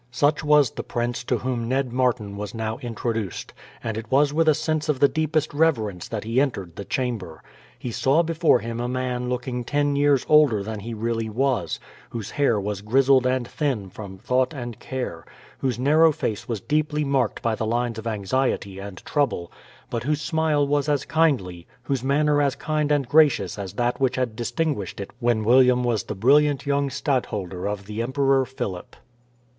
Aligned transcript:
Such 0.09 0.43
was 0.43 0.71
the 0.71 0.81
prince 0.81 1.23
to 1.25 1.37
whom 1.37 1.69
Ned 1.69 1.93
Martin 1.93 2.35
was 2.35 2.55
now 2.55 2.79
introduced, 2.79 3.53
and 3.83 3.95
it 3.99 4.09
was 4.09 4.33
with 4.33 4.49
a 4.49 4.55
sense 4.55 4.89
of 4.89 4.99
the 4.99 5.07
deepest 5.07 5.53
reverence 5.53 6.07
that 6.07 6.23
he 6.23 6.41
entered 6.41 6.75
the 6.75 6.85
chamber. 6.85 7.43
He 7.77 7.91
saw 7.91 8.23
before 8.23 8.57
him 8.61 8.79
a 8.79 8.87
man 8.87 9.29
looking 9.29 9.63
ten 9.63 9.95
years 9.95 10.25
older 10.27 10.63
than 10.63 10.79
he 10.79 10.95
really 10.95 11.29
was; 11.29 11.79
whose 12.09 12.31
hair 12.31 12.59
was 12.59 12.81
grizzled 12.81 13.27
and 13.27 13.47
thin 13.47 13.91
from 13.91 14.17
thought 14.17 14.55
and 14.55 14.79
care, 14.79 15.23
whose 15.59 15.77
narrow 15.77 16.11
face 16.11 16.47
was 16.49 16.61
deeply 16.61 17.03
marked 17.05 17.43
by 17.43 17.53
the 17.53 17.67
lines 17.67 17.99
of 17.99 18.07
anxiety 18.07 18.79
and 18.79 19.05
trouble, 19.05 19.51
but 19.91 20.01
whose 20.01 20.23
smile 20.23 20.65
was 20.65 20.89
as 20.89 21.05
kindly, 21.05 21.67
whose 21.83 22.03
manner 22.03 22.41
as 22.41 22.55
kind 22.55 22.91
and 22.91 23.07
gracious 23.07 23.59
as 23.59 23.73
that 23.73 23.99
which 24.01 24.15
had 24.15 24.35
distinguished 24.35 24.99
it 24.99 25.11
when 25.19 25.43
William 25.43 25.83
was 25.83 26.05
the 26.05 26.15
brilliant 26.15 26.65
young 26.65 26.89
stadtholder 26.89 27.67
of 27.67 27.85
the 27.85 28.01
Emperor 28.01 28.47
Philip. 28.47 28.95